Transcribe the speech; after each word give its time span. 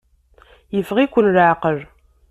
Yeffeɣ-iken 0.75 1.31
leɛqel. 1.35 1.77